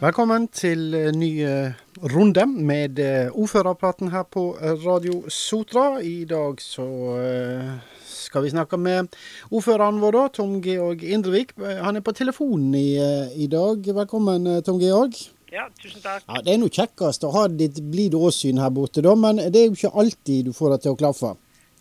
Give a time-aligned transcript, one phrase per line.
[0.00, 1.28] Velkommen til ny
[2.00, 3.00] runde med
[3.36, 4.54] ordførerpraten her på
[4.86, 6.00] Radio Sotra.
[6.00, 6.86] I dag så
[8.08, 9.12] skal vi snakke med
[9.50, 11.52] ordføreren vår, da, Tom Georg Indrevik.
[11.84, 12.96] Han er på telefonen i,
[13.44, 13.84] i dag.
[14.00, 15.20] Velkommen, Tom Georg.
[15.52, 16.24] Ja, tusen takk.
[16.24, 19.66] Ja, Det er nå kjekkest å ha ditt blide åsyn her borte, da, men det
[19.66, 21.34] er jo ikke alltid du får det til å klaffe.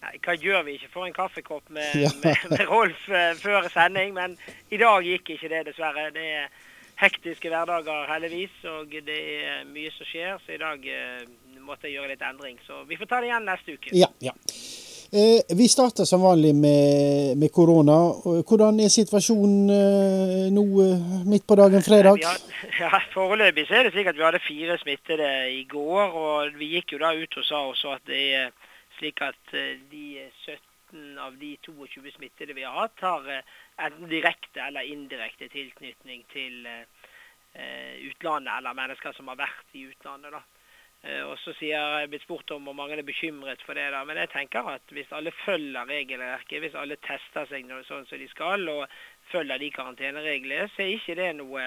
[0.03, 2.11] Nei, Hva gjør vi ikke for en kaffekopp med, ja.
[2.25, 3.05] med, med Rolf
[3.39, 4.11] før sending?
[4.17, 4.35] Men
[4.75, 6.09] i dag gikk ikke det, dessverre.
[6.11, 6.49] Det er
[6.99, 8.59] hektiske hverdager, heldigvis.
[8.73, 11.23] Og det er mye som skjer, så i dag uh,
[11.65, 12.59] måtte jeg gjøre litt endring.
[12.67, 13.95] Så vi får ta det igjen neste uke.
[13.97, 14.35] Ja, ja.
[15.09, 17.95] Eh, vi starter som vanlig med, med, korona.
[18.45, 20.65] Hvordan er situasjonen eh, nå
[21.25, 22.21] midt på dagen fredag?
[22.21, 22.35] Ja,
[22.83, 26.13] ja, Foreløpig så er det slik at vi hadde fire smittede i går.
[26.13, 28.53] og Vi gikk jo da ut og sa også at det er
[28.99, 29.57] slik at
[29.89, 33.41] de 17 av de 22 smittede vi har hatt, har
[33.85, 36.67] enten direkte eller indirekte tilknytning til
[38.05, 40.35] utlandet, eller mennesker som har vært i utlandet.
[40.35, 40.43] da.
[40.99, 43.87] Og så sier jeg blitt spurt om hvor mange er bekymret for det.
[43.93, 48.19] da, Men jeg tenker at hvis alle følger regelverket, hvis alle tester seg sånn som
[48.19, 48.83] de skal, og
[49.31, 51.63] følger de karantenereglene, så er ikke det noe,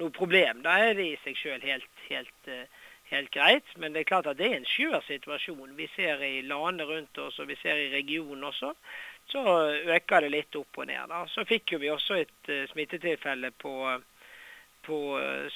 [0.00, 0.62] noe problem.
[0.64, 2.48] Da er det i seg sjøl helt, helt,
[3.12, 3.76] helt, greit.
[3.76, 5.76] Men det er klart at det er en skjør situasjon.
[5.76, 8.72] Vi ser i landene rundt oss, og vi ser i regionen også.
[9.32, 9.42] Så
[9.96, 11.08] øker det litt opp og ned.
[11.08, 11.24] da.
[11.32, 13.74] Så fikk jo vi også et uh, smittetilfelle på,
[14.86, 15.00] på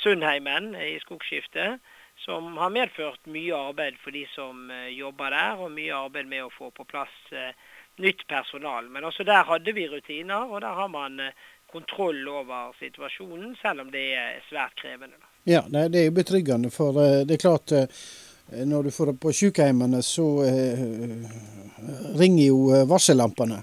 [0.00, 1.80] Sundheimen i skogskiftet
[2.24, 6.54] som har medført mye arbeid for de som jobber der, og mye arbeid med å
[6.54, 7.12] få på plass
[8.00, 8.88] nytt personal.
[8.88, 11.20] Men også der hadde vi rutiner, og der har man
[11.68, 15.20] kontroll over situasjonen, selv om det er svært krevende.
[15.46, 17.74] Ja, det er jo betryggende, for det er klart
[18.50, 20.26] når du får det på sykehjemmene, så
[22.20, 23.62] ringer jo varsellampene.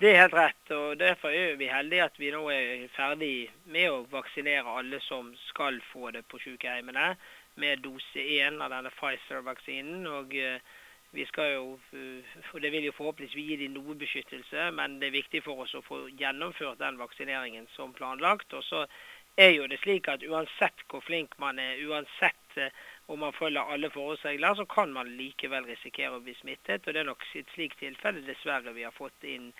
[0.00, 3.88] Det er helt rett, og derfor er vi heldige at vi nå er ferdig med
[3.88, 7.14] å vaksinere alle som skal få det på sykehjemmene
[7.56, 10.04] med dose 1 av denne Pfizer-vaksinen.
[10.06, 10.36] og
[11.16, 11.78] vi skal jo,
[12.50, 15.74] for Det vil jo forhåpentligvis gi dem noe beskyttelse, men det er viktig for oss
[15.74, 18.52] å få gjennomført den vaksineringen som planlagt.
[18.52, 18.84] Og så
[19.36, 22.58] er jo det slik at uansett hvor flink man er, uansett
[23.06, 26.86] om man følger alle forholdsregler, så kan man likevel risikere å bli smittet.
[26.86, 29.52] Og det er nok et slikt tilfelle dessverre vi har fått inn,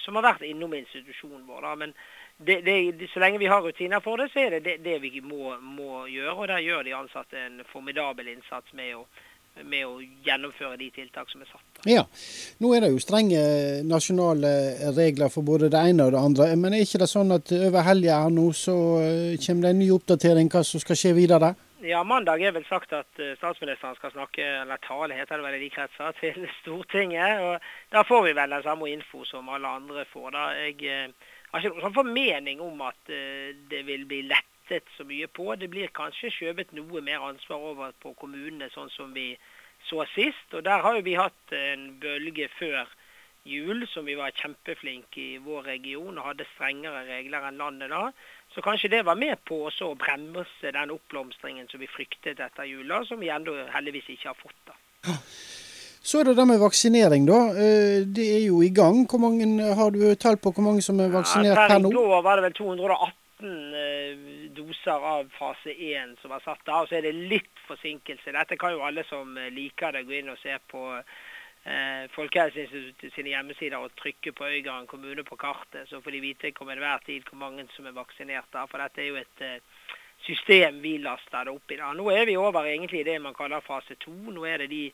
[0.00, 1.66] som har vært innom institusjonen vår.
[1.66, 1.94] da, men
[2.38, 5.20] det, det, så lenge vi har rutiner for det, så er det det, det vi
[5.20, 6.36] må, må, gjøre.
[6.38, 9.04] Og der gjør de ansatte en formidabel innsats med å,
[9.62, 11.71] med å, gjennomføre de tiltak som er satt.
[11.82, 12.04] Ja,
[12.62, 13.40] Nå er det jo strenge
[13.82, 14.52] nasjonale
[14.94, 16.46] regler for både det ene og det andre.
[16.54, 18.76] Men er ikke det sånn at over helga nå så
[19.42, 21.56] kommer det en ny oppdatering hva som skal skje videre?
[21.82, 25.64] Ja, Mandag er vel sagt at statsministeren skal snakke, eller tale heter det vel i
[25.64, 27.42] de kretser, til Stortinget.
[27.42, 30.28] og Da får vi vel den samme info som alle andre får.
[30.36, 30.44] da.
[30.62, 31.10] Jeg
[31.50, 33.10] har ikke noen sånn formening om at
[33.72, 35.50] det vil bli lettet så mye på.
[35.58, 39.32] Det blir kanskje skjøvet noe mer ansvar over på kommunene, sånn som vi
[39.88, 40.48] så sist.
[40.52, 42.90] Og der har jo vi hatt en bølge før
[43.44, 48.04] jul som vi var kjempeflinke i vår region og hadde strengere regler enn landet da.
[48.54, 53.02] Så kanskje det var med på å bremse den oppblomstringen som vi fryktet etter jula,
[53.08, 54.60] som vi ennå heldigvis ikke har fått.
[54.68, 54.76] da.
[56.02, 57.40] Så er det det med vaksinering, da.
[58.14, 59.04] Det er jo i gang.
[59.10, 61.90] Hvor mange, har du tall på hvor mange som er vaksinert ja, per nå?
[61.90, 63.12] Per i går var det vel 218
[64.56, 66.88] doser av fase 1 som er satt av.
[66.88, 68.34] Så er det litt forsinkelse.
[68.34, 73.34] Dette kan jo alle som liker det, gå inn og se på eh, Folkehelseinstituttet sine
[73.34, 75.88] hjemmesider og trykke på Øygarden kommune på kartet.
[75.90, 78.50] Så får de vite om enhver tid hvor mange som er vaksinert.
[78.52, 78.70] der.
[78.70, 79.60] For dette er jo et eh,
[80.26, 81.80] system vi laster det opp i.
[81.80, 81.92] da.
[81.96, 84.14] Nå er vi over egentlig det man kaller fase 2.
[84.36, 84.84] Nå er det de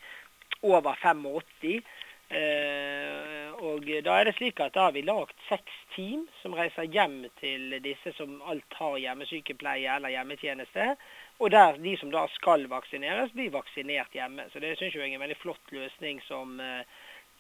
[0.63, 1.83] over 85.
[2.29, 6.87] Eh, og da er det slik at da har vi lagd seks team som reiser
[6.87, 10.95] hjem til disse som alt har hjemmesykepleie eller hjemmetjeneste.
[11.43, 14.47] Og der de som da skal vaksineres, blir vaksinert hjemme.
[14.53, 16.83] Så det syns jeg er en veldig flott løsning som eh,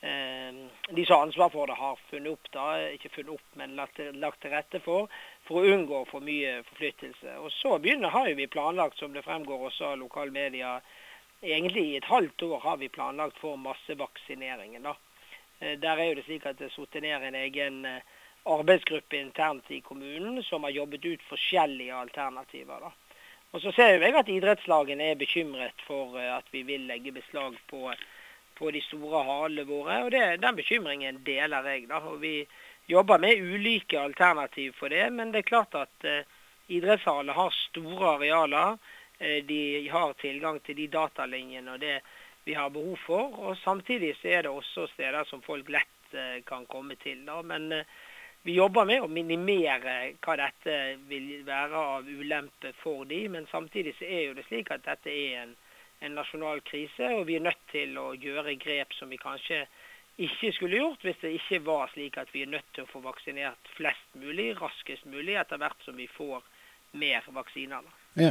[0.02, 2.52] de som har ansvar for det, har funnet opp.
[2.52, 5.10] da, Ikke funnet opp, men lagt, lagt til rette for,
[5.46, 7.38] for å unngå for mye forflyttelse.
[7.42, 10.80] Og så begynner har vi planlagt, som det fremgår også av lokalmedia,
[11.42, 14.82] egentlig i et halvt år har vi planlagt for massevaksineringen.
[14.82, 14.98] da.
[15.58, 17.80] Der er jo det slik at det er satt ned en egen
[18.48, 22.80] arbeidsgruppe internt i kommunen som har jobbet ut forskjellige alternativer.
[22.80, 22.92] da.
[23.50, 27.92] Og Så ser jeg at idrettslagene er bekymret for at vi vil legge beslag på,
[28.58, 30.02] på de store halene våre.
[30.04, 31.88] og det, Den bekymringen deler jeg.
[31.88, 32.46] da, og Vi
[32.88, 36.24] jobber med ulike alternativ for det, men det er klart at eh,
[36.68, 38.78] idrettshaller har store arealer.
[39.18, 41.96] De har tilgang til de datalinjene og det
[42.48, 43.34] vi har behov for.
[43.44, 46.14] Og samtidig så er det også steder som folk lett
[46.48, 47.20] kan komme til.
[47.26, 47.42] Da.
[47.44, 47.68] Men
[48.42, 50.74] vi jobber med å minimere hva dette
[51.10, 55.12] vil være av ulempe for de, men samtidig så er jo det slik at dette
[55.12, 55.52] er en,
[56.06, 59.64] en nasjonal krise, og vi er nødt til å gjøre grep som vi kanskje
[60.18, 63.02] ikke skulle gjort hvis det ikke var slik at vi er nødt til å få
[63.04, 66.42] vaksinert flest mulig raskest mulig etter hvert som vi får
[66.98, 67.84] mer vaksiner.
[68.14, 68.30] Ja.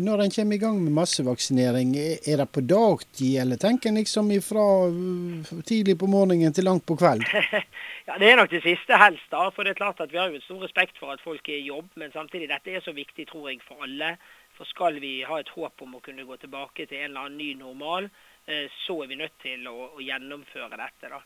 [0.00, 4.30] Når en kommer i gang med massevaksinering, er det på dagtid, eller tenker en liksom
[4.44, 7.26] fra uh, tidlig på morgenen til langt på kveld?
[8.08, 9.28] ja, Det er nok det siste helst.
[9.30, 11.58] da, for det er klart at Vi har jo stor respekt for at folk er
[11.58, 14.16] i jobb, men samtidig dette er så viktig tror jeg, for alle.
[14.56, 17.38] For skal vi ha et håp om å kunne gå tilbake til en eller annen
[17.38, 18.10] ny normal,
[18.46, 21.12] eh, så er vi nødt til å, å gjennomføre dette.
[21.12, 21.20] da.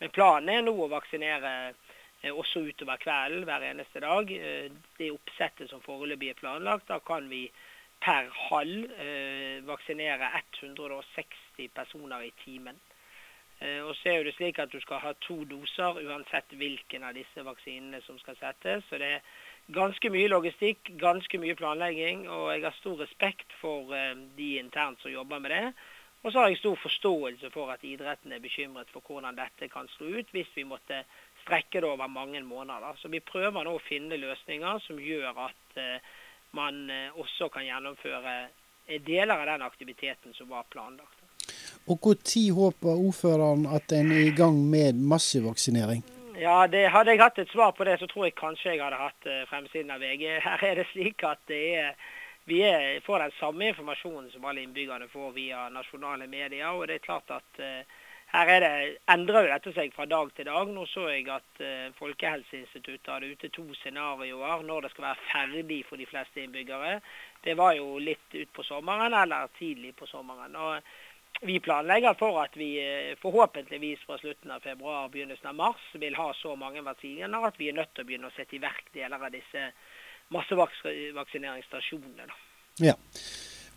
[0.00, 1.89] Men planen er nå å vaksinere Eh,
[2.28, 4.30] også utover kvelden hver eneste dag.
[4.30, 7.46] Eh, det oppsettet som foreløpig er planlagt, da kan vi
[8.00, 10.28] per halv eh, vaksinere
[10.60, 12.80] 160 personer i timen.
[13.60, 17.42] Og så er det slik at du skal ha to doser uansett hvilken av disse
[17.44, 18.86] vaksinene som skal settes.
[18.88, 19.26] Så det er
[19.68, 23.92] ganske mye logistikk, ganske mye planlegging, og jeg har stor respekt for
[24.38, 25.74] de internt som jobber med det.
[26.22, 29.88] Og så har jeg stor forståelse for at idretten er bekymret for hvordan dette kan
[29.88, 31.04] slå ut hvis vi måtte
[31.42, 32.96] strekke det over mange måneder.
[32.98, 36.12] Så vi prøver nå å finne løsninger som gjør at eh,
[36.56, 38.36] man eh, også kan gjennomføre
[38.86, 41.16] eh, deler av den aktiviteten som var planlagt.
[41.90, 46.02] Og Når håper ordføreren at en er i gang med massevaksinering?
[46.38, 48.96] Ja, det, Hadde jeg hatt et svar på det, så tror jeg kanskje jeg hadde
[48.96, 50.40] hatt fremsiden av VG.
[50.46, 51.96] Her er det slik at det er,
[52.46, 56.70] vi er, får den samme informasjonen som alle innbyggerne får via nasjonale medier.
[56.70, 57.60] og det er klart at
[58.30, 60.68] her er det, endrer jo dette seg fra dag til dag.
[60.70, 65.80] Nå så jeg at uh, Folkehelseinstituttet hadde ute to scenarioer når det skal være ferdig
[65.88, 67.00] for de fleste innbyggere.
[67.42, 70.54] Det var jo litt utpå sommeren eller tidlig på sommeren.
[70.54, 75.84] Og vi planlegger for at vi uh, forhåpentligvis fra slutten av februar begynnelsen av mars
[75.98, 78.62] vil ha så mange vaksiner at vi er nødt til å begynne å sette i
[78.62, 79.62] verk deler av disse
[80.30, 82.30] massevaksineringsstasjonene.
[82.78, 82.94] Ja.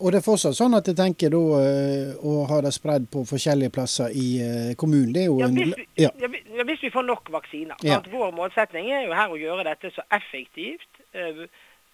[0.04, 3.22] Og det er fortsatt sånn at jeg tenker da eh, å ha det spredd på
[3.28, 5.14] forskjellige plasser i eh, kommunen.
[5.16, 6.10] Det er jo ja, hvis, vi, ja.
[6.20, 7.80] Ja, hvis vi får nok vaksiner.
[7.88, 8.02] Ja.
[8.12, 11.46] Vår målsetning er jo her å gjøre dette så effektivt uh,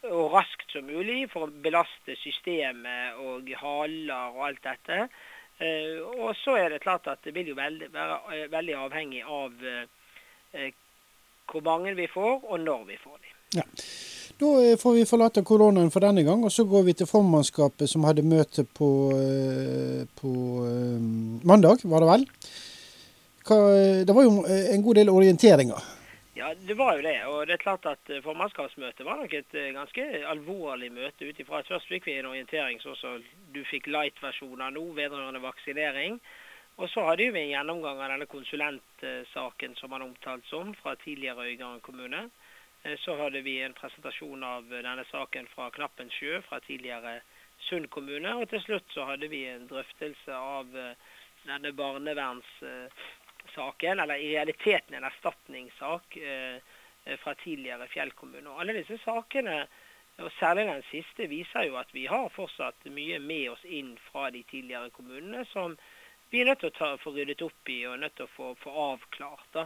[0.09, 5.09] og raskt som mulig for å belaste systemet og haler og alt dette.
[5.59, 9.65] Og så er det klart at det vil jo veldig, være veldig avhengig av
[11.51, 13.33] hvor mange vi får, og når vi får dem.
[13.59, 13.65] Ja.
[14.39, 17.91] Da eh, får vi forlate koronaen for denne gang, og så går vi til formannskapet
[17.91, 20.31] som hadde møte på, eh, på
[20.63, 21.07] eh,
[21.49, 22.23] mandag, var det vel?
[23.49, 23.57] Hva,
[24.07, 25.87] det var jo en god del orienteringer.
[26.37, 27.17] Ja, det var jo det.
[27.27, 31.89] Og det er klart at formannskapsmøtet var nok et ganske alvorlig møte ut ifra først
[31.91, 33.17] fikk vi en orientering sånn som
[33.51, 36.19] du fikk light-versjoner nå vedrørende vaksinering.
[36.79, 41.49] Og så hadde vi en gjennomgang av denne konsulentsaken som man omtalt som fra tidligere
[41.49, 42.29] Øygarden kommune.
[42.83, 47.21] Eh, så hadde vi en presentasjon av denne saken fra Knappensjø fra tidligere
[47.59, 48.35] Sund kommune.
[48.39, 50.95] Og til slutt så hadde vi en drøftelse av eh,
[51.43, 56.57] denne barnevernssaken, eller i realiteten en erstatningssak eh,
[57.19, 58.49] fra tidligere Fjell kommune.
[58.49, 59.67] Og alle disse sakene,
[60.19, 64.23] og særlig den siste, viser jo at vi har fortsatt mye med oss inn fra
[64.35, 65.71] de tidligere kommunene som
[66.29, 68.47] vi er nødt til å ta, få ryddet opp i og nødt til å få,
[68.61, 69.49] få avklart.
[69.55, 69.63] da.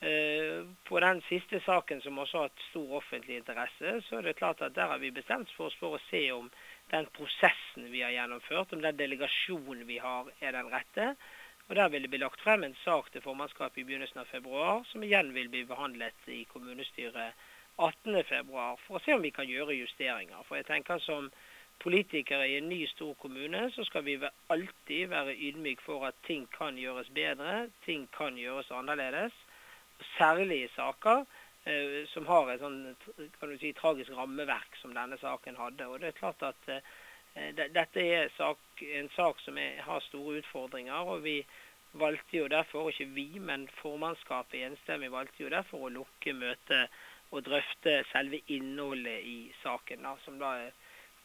[0.00, 4.36] Eh, på den siste saken, som også har hatt stor offentlig interesse, så er det
[4.38, 6.46] klart at der har vi bestemt oss for å se om
[6.92, 11.08] den prosessen vi har gjennomført, om den delegasjonen vi har, er den rette.
[11.68, 14.84] Og Der vil det bli lagt frem en sak til formannskapet i begynnelsen av februar,
[14.92, 17.34] som igjen vil bli behandlet i kommunestyret
[17.76, 20.46] 18.2, for å se om vi kan gjøre justeringer.
[20.46, 21.28] For jeg tenker som
[21.82, 24.16] politikere i en ny, stor kommune, så skal vi
[24.48, 29.34] alltid være ydmyke for at ting kan gjøres bedre, ting kan gjøres annerledes
[30.16, 31.24] særlige saker
[31.66, 32.80] eh, som har et sånn,
[33.38, 35.86] kan du si, tragisk rammeverk som denne saken hadde.
[35.88, 40.40] Og det er klart at eh, dette er sak, en sak som er, har store
[40.42, 41.14] utfordringer.
[41.14, 41.42] og vi
[41.98, 46.90] valgte jo derfor, ikke vi, men formannskapet enstemmig valgte jo derfor å lukke møtet
[47.30, 50.76] og drøfte selve innholdet i saken, da, som da er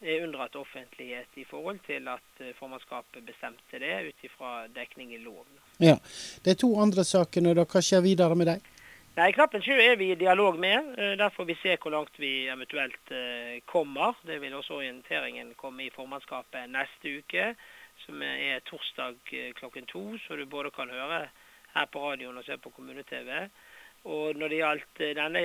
[0.04, 5.60] unndratt offentlighet i forhold til at eh, formannskapet bestemte det ut ifra dekning i loven.
[5.82, 5.96] Ja,
[6.44, 8.70] De to andre sakene, da, hva skjer videre med dem?
[9.14, 10.92] Nei, Knappen sjø er vi i dialog med.
[10.98, 14.18] Eh, der får vi se hvor langt vi eventuelt eh, kommer.
[14.26, 17.52] Det vil også orienteringen komme i formannskapet neste uke,
[18.04, 19.20] som er torsdag
[19.60, 20.06] klokken to.
[20.26, 21.28] Så du både kan høre
[21.74, 23.46] her på radioen og se på kommune-TV.
[24.04, 25.44] Og når det gjaldt denne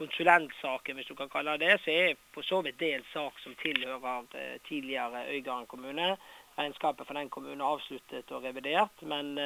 [0.00, 3.54] konsulentsaken, hvis du kan kalle det så er på så vidt det en sak som
[3.62, 4.24] tilhører
[4.68, 6.16] tidligere Øygarden kommune.
[6.58, 9.02] Regnskapet for den kommunen er avsluttet og revidert.
[9.02, 9.38] men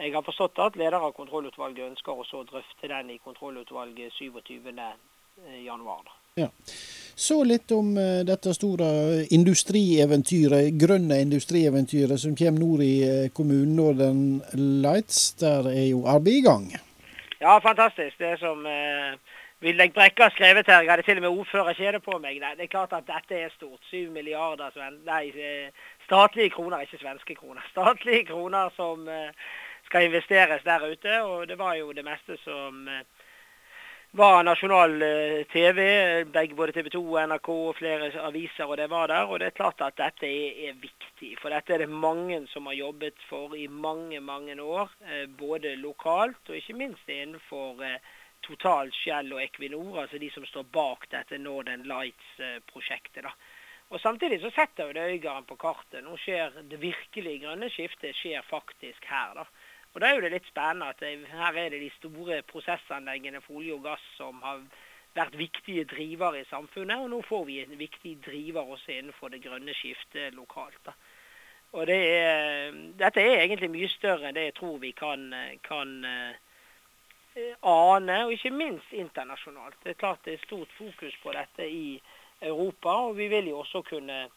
[0.00, 5.00] jeg har forstått at leder av kontrollutvalget ønsker også å drøfte den i kontrollutvalget 27.1.
[6.40, 6.48] Ja.
[7.14, 7.92] Så litt om
[8.24, 14.22] dette store industrieventyret, grønne industrieventyret som kommer nord i kommunen Northern
[14.84, 15.34] Lights.
[15.40, 16.70] Der er jo arbeidet i gang.
[17.40, 18.18] Ja, fantastisk.
[18.18, 19.16] Det som uh,
[19.60, 22.40] Villegg Brekke har skrevet her, jeg hadde til og med ordførerkjede på meg.
[22.40, 23.82] Det er klart at dette er stort.
[23.90, 24.72] Syv milliarder
[25.04, 25.32] nei,
[26.06, 27.66] statlige kroner, ikke svenske kroner.
[27.74, 29.04] Statlige kroner som
[29.84, 31.22] skal investeres der ute.
[31.22, 32.88] Og det var jo det meste som
[34.12, 36.24] var nasjonal eh, TV,
[36.56, 39.28] både TV 2, NRK og flere aviser, og det var der.
[39.30, 41.36] Og det er klart at dette er, viktig.
[41.38, 44.90] For dette er det mange som har jobbet for i mange, mange år.
[45.06, 48.00] Eh, både lokalt og ikke minst innenfor eh,
[48.42, 53.22] Total, Shell og Equinor, altså de som står bak dette Northern Lights-prosjektet.
[53.24, 53.34] da.
[53.90, 56.04] Og Samtidig så setter jo det Øygarden på kartet.
[56.04, 59.34] Nå skjer det virkelige grønne skiftet skjer faktisk her.
[59.34, 59.44] da.
[59.94, 63.40] Og Da er jo det litt spennende at det, her er det de store prosessanleggene
[63.40, 64.62] for olje og gass som har
[65.14, 67.02] vært viktige drivere i samfunnet.
[67.02, 70.78] Og nå får vi en viktig driver også innenfor det grønne skiftet lokalt.
[70.86, 70.94] Da.
[71.72, 75.34] Og det er, Dette er egentlig mye større enn det jeg tror vi kan,
[75.66, 76.38] kan uh,
[77.62, 79.78] ane, og ikke minst internasjonalt.
[79.84, 82.00] Det er klart det er stort fokus på dette i
[82.40, 84.28] Europa, og vi vil jo også kunne,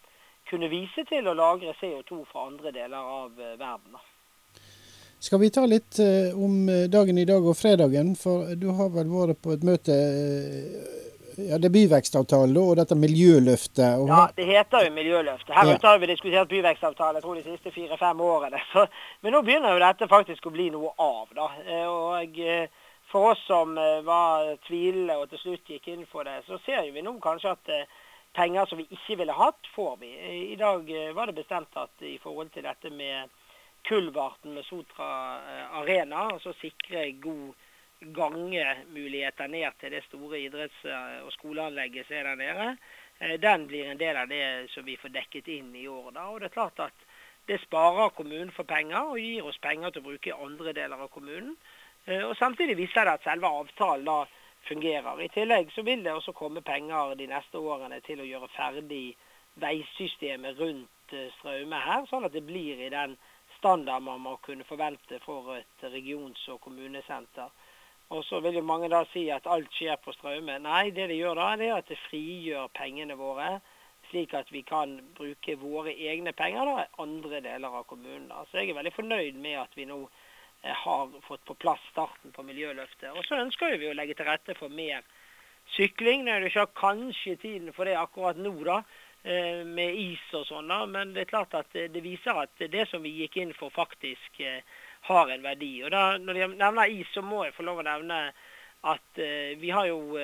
[0.50, 4.02] kunne vise til å lagre CO2 fra andre deler av uh, verden.
[5.24, 8.12] Skal vi ta litt uh, om eh, dagen i dag og fredagen?
[8.20, 9.96] For du har vel vært på et møte
[11.38, 14.02] ja, Det er byvekstavtale og dette miljøløftet?
[14.04, 14.12] Og...
[14.12, 15.56] Ja, det heter jo miljøløftet.
[15.56, 15.78] Her ja.
[15.88, 18.60] har vi diskutert byvekstavtale jeg tror de siste fire-fem årene.
[18.74, 18.84] Så,
[19.24, 21.32] men nå begynner jo dette faktisk å bli noe av.
[21.40, 21.48] da.
[21.88, 22.36] Og
[23.14, 23.76] For oss som
[24.08, 27.70] var tvilende og til slutt gikk inn for det, så ser vi nå kanskje at
[28.34, 30.10] penger som vi ikke ville hatt, får vi.
[30.54, 33.30] I dag var det bestemt at i forhold til dette med
[33.84, 37.54] Kulverten med Sotra eh, Arena, så sikre god
[38.16, 40.86] gangemuligheter ned til det store idretts-
[41.24, 42.68] og skoleanlegget som er der nede.
[43.20, 46.12] Eh, den blir en del av det som vi får dekket inn i år.
[46.16, 46.30] Da.
[46.32, 47.06] Og det er klart at
[47.48, 51.04] det sparer kommunen for penger og gir oss penger til å bruke i andre deler
[51.04, 51.58] av kommunen.
[52.06, 54.24] Eh, og Samtidig viser det at selve avtalen da
[54.68, 55.20] fungerer.
[55.22, 59.06] I tillegg så vil det også komme penger de neste årene til å gjøre ferdig
[59.62, 60.90] veisystemet rundt
[61.38, 63.18] Straume her, sånn at det blir i den
[63.58, 67.52] standard man må kunne forvente for et regions- og kommunesenter.
[68.10, 70.58] Og så vil jo mange da si at alt skjer på Straume.
[70.60, 73.60] Nei, det det gjør da, det er at det frigjør pengene våre,
[74.10, 78.32] slik at vi kan bruke våre egne penger da, i andre deler av kommunen.
[78.50, 80.23] Så jeg er veldig fornøyd med at vi nå eh,
[80.64, 83.12] har fått på plass starten på Miljøløftet.
[83.12, 85.04] Og så ønsker vi å legge til rette for mer
[85.76, 86.24] sykling.
[86.24, 88.84] Nå er det ikke kanskje tiden for det akkurat nå, da.
[89.24, 90.68] Eh, med is og sånn.
[90.68, 93.72] da, Men det er klart at det viser at det som vi gikk inn for,
[93.72, 94.60] faktisk eh,
[95.08, 95.78] har en verdi.
[95.84, 98.20] Og da, Når jeg nevner is, så må jeg få lov å nevne
[98.84, 100.20] at eh, vi har jo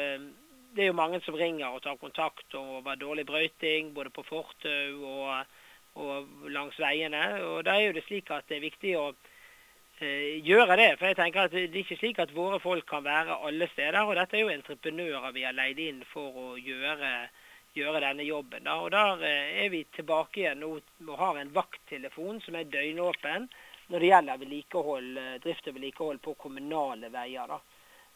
[0.69, 5.01] Det er jo mange som ringer og tar kontakt over dårlig brøyting, både på fortau
[5.01, 5.45] og,
[5.95, 7.41] og, langs veiene.
[7.41, 9.13] Og Da er jo det slik at det er viktig å
[9.99, 10.89] gjøre det.
[10.99, 14.01] For jeg tenker at det er ikke slik at våre folk kan være alle steder.
[14.05, 17.29] Og dette er jo entreprenører vi har leid inn for å gjøre
[17.77, 18.63] gjøre denne jobben.
[18.63, 18.77] Da.
[18.83, 20.75] Og Der eh, er vi tilbake igjen nå
[21.07, 23.49] og har en vakttelefon som er døgnåpen
[23.89, 27.47] når det gjelder eh, drift og vedlikehold på kommunale veier.
[27.47, 27.59] Da.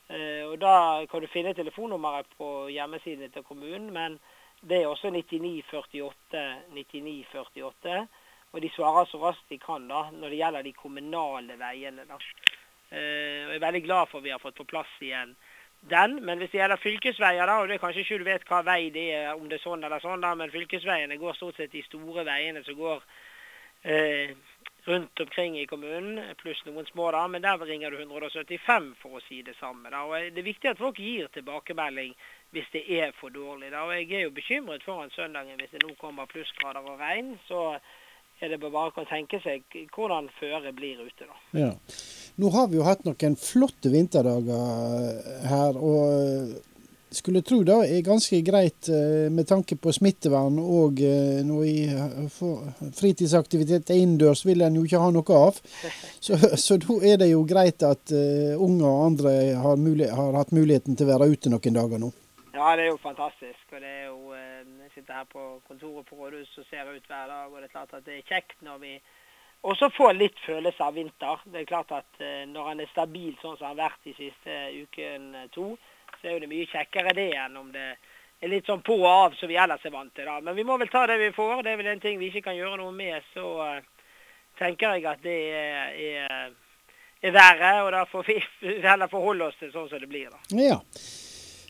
[0.09, 4.19] Eh, og Da kan du finne telefonnummeret på hjemmesiden til kommunen, men
[4.61, 8.07] det er også 9948 9948.
[8.53, 12.05] Og de svarer så raskt de kan da, når det gjelder de kommunale veiene.
[12.05, 12.19] da.
[12.93, 15.33] Og jeg er veldig glad for at vi har fått på plass igjen
[15.89, 16.25] den.
[16.25, 18.89] Men hvis det gjelder fylkesveier, da, og det er kanskje ikke du vet hva vei
[18.93, 21.83] det er, om det er sånn eller sånn, da, men fylkesveiene går stort sett de
[21.87, 24.35] store veiene som går uh,
[24.87, 29.23] rundt omkring i kommunen, pluss noen små, da, men der ringer du 175 for å
[29.27, 29.91] si det samme.
[29.91, 30.05] Da.
[30.05, 32.15] og Det er viktig at folk gir tilbakemelding
[32.53, 33.71] hvis det er for dårlig.
[33.71, 33.85] Da.
[33.87, 37.37] og Jeg er jo bekymret foran søndagen hvis det nå kommer plussgrader og regn.
[37.47, 37.79] så
[38.41, 39.63] er det bare å tenke seg
[39.95, 41.27] hvordan føret blir ute.
[41.27, 41.39] da.
[41.59, 41.71] Ja.
[42.41, 45.77] Nå har vi jo hatt noen flotte vinterdager her.
[45.77, 46.61] og
[47.13, 51.83] skulle tro det er ganske greit eh, med tanke på smittevern og eh, noe i
[52.97, 55.61] fritidsaktivitet innendørs vil en jo ikke ha noe av.
[56.23, 60.53] Så, så da er det jo greit at unge og andre har, mulighet, har, hatt
[60.55, 62.13] muligheten til å være ute noen dager nå.
[62.53, 63.65] Ja, det er jo fantastisk.
[63.71, 67.27] og det er jo, Jeg sitter her på kontoret på rådhuset og ser ut hver
[67.27, 67.51] dag.
[67.51, 69.01] og Det er klart at det er kjekt når vi
[69.63, 71.41] også får litt følelse av vinter.
[71.45, 74.13] Det er klart at uh, Når han er stabil sånn som han har vært de
[74.13, 75.77] siste ukene to,
[76.19, 77.87] så er jo det mye kjekkere det enn om det
[78.43, 80.25] er litt sånn på og av som vi ellers er vant til.
[80.25, 80.39] da.
[80.41, 81.63] Men vi må vel ta det vi får.
[81.63, 83.23] Det er vel en ting vi ikke kan gjøre noe med.
[83.33, 83.47] Så
[84.59, 86.53] tenker jeg at det er,
[87.23, 88.39] er, været, og da får vi
[88.89, 90.29] heller forholde oss til sånn som det blir.
[90.29, 90.43] da.
[90.59, 90.81] Ja.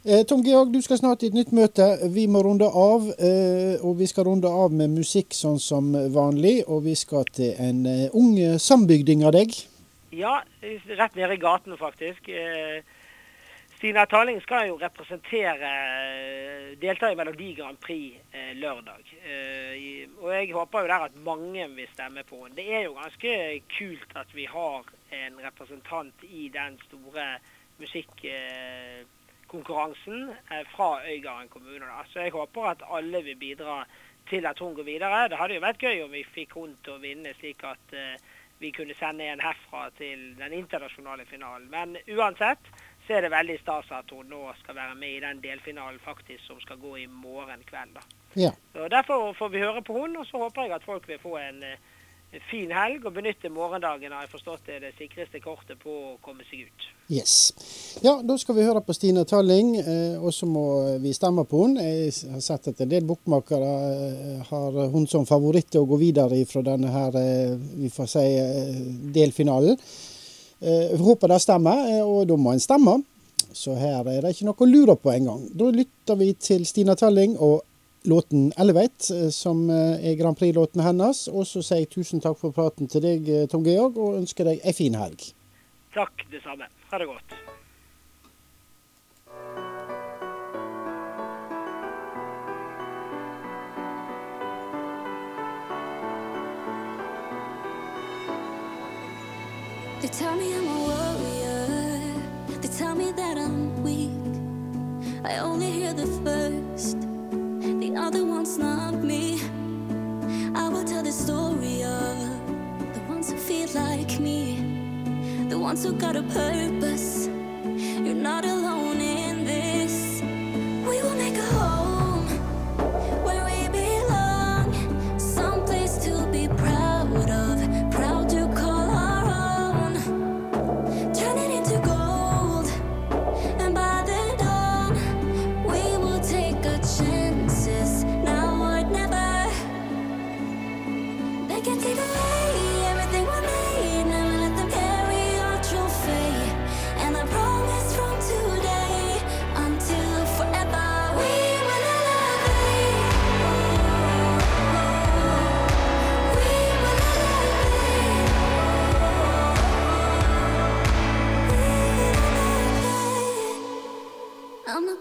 [0.05, 1.85] Eh, Tom Georg, du skal snart i et nytt møte.
[2.11, 3.05] Vi må runde av.
[3.23, 6.57] Eh, og vi skal runde av med musikk sånn som vanlig.
[6.67, 9.55] Og vi skal til en eh, ung sambygding av deg.
[10.11, 10.41] Ja,
[10.99, 12.27] rett nede i gaten faktisk.
[13.77, 15.71] Stina Taling skal jo representere
[16.83, 18.19] delta i Melodi Grand Prix
[18.59, 19.07] lørdag.
[20.19, 22.59] Og jeg håper jo der at mange vil stemme på henne.
[22.59, 23.33] Det er jo ganske
[23.73, 24.85] kult at vi har
[25.23, 27.27] en representant i den store
[27.81, 29.11] musikkonkurransen
[29.53, 31.85] eh, fra Øygarden kommune.
[31.85, 32.03] Da.
[32.13, 33.85] Så jeg håper at alle vil bidra
[34.29, 35.29] til at hun går videre.
[35.29, 38.17] Det hadde jo vært gøy om vi fikk hun til å vinne, slik at eh,
[38.59, 41.69] vi kunne sende en herfra til den internasjonale finalen.
[41.71, 42.71] Men uansett
[43.07, 46.45] så er det veldig stas at hun nå skal være med i den delfinalen faktisk
[46.45, 47.97] som skal gå i morgen kveld.
[47.97, 48.05] da.
[48.35, 48.51] Ja.
[48.73, 51.35] Så Derfor får vi høre på hun, og så håper jeg at folk vil få
[51.37, 51.77] en, en
[52.49, 56.45] fin helg og benytte morgendagen har jeg forstått det, det sikreste kortet på å komme
[56.47, 56.87] seg ut.
[57.13, 57.35] Yes.
[58.05, 60.65] Ja, da skal vi høre på Stine Talling, eh, og så må
[61.03, 61.83] vi stemme på henne.
[61.83, 66.39] Jeg har sett at en del bokmakere eh, har hun som favoritt å gå videre
[66.49, 68.25] fra denne her, eh, vi får si,
[69.15, 69.77] delfinalen.
[70.63, 73.01] Eh, håper det stemmer, og da må en stemme.
[73.53, 75.43] Så her er det ikke noe å lure på engang.
[75.53, 77.61] Da lytter vi til Stina Talling og
[78.03, 81.27] låten 'Elevate', eh, som er Grand Prix-låten hennes.
[81.27, 84.59] Og så sier jeg tusen takk for praten til deg, Tom Georg, og ønsker deg
[84.63, 85.33] ei fin helg.
[85.93, 86.65] Takk, det samme.
[86.91, 87.33] Ha det godt.
[100.01, 102.59] They tell me I'm a warrior.
[102.61, 104.11] They tell me that I'm weak.
[105.23, 106.62] I only hear the first,
[108.11, 109.39] the one's not me.
[110.55, 112.17] I will tell the story of
[112.93, 117.22] the ones who feel like me, the ones who got a purpose.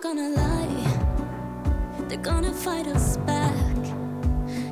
[0.02, 0.98] Gonna lie,
[2.08, 3.54] they're gonna fight us back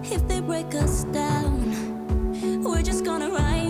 [0.02, 2.64] if they break us down.
[2.64, 3.69] We're just gonna rise